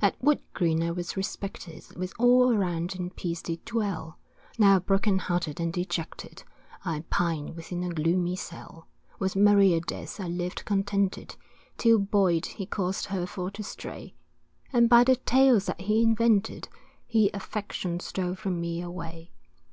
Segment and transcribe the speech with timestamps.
[0.00, 4.16] At Wood Green I was respected, With all around in peace did dwell,
[4.56, 6.44] Now broken hearted and dejected,
[6.84, 8.86] I pine within a gloomy cell.
[9.18, 11.34] With Maria Death I lived contented,
[11.78, 14.14] 'Till Boyd he caused her for to stray,
[14.72, 16.68] And by the tales that he invented,
[17.04, 19.32] He affection stole from me away.